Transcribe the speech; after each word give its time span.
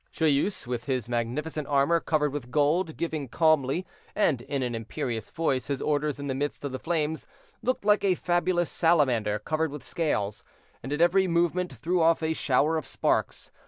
Joyeuse, 0.11 0.65
with 0.65 0.85
his 0.85 1.07
magnificent 1.07 1.67
armor 1.67 1.99
covered 1.99 2.33
with 2.33 2.49
gold, 2.49 2.97
giving 2.97 3.27
calmly, 3.27 3.85
and 4.15 4.41
in 4.41 4.63
an 4.63 4.73
imperious 4.73 5.29
voice, 5.29 5.67
his 5.67 5.79
orders 5.79 6.19
in 6.19 6.25
the 6.25 6.33
midst 6.33 6.65
of 6.65 6.71
the 6.71 6.79
flames, 6.79 7.27
looked 7.61 7.85
like 7.85 8.03
a 8.03 8.15
fabulous 8.15 8.71
salamander 8.71 9.37
covered 9.37 9.69
with 9.69 9.83
scales, 9.83 10.43
and 10.81 10.91
at 10.91 11.01
every 11.01 11.27
movement 11.27 11.71
threw 11.71 12.01
off 12.01 12.23
a 12.23 12.33
shower 12.33 12.77
of 12.77 12.87
sparks. 12.87 13.51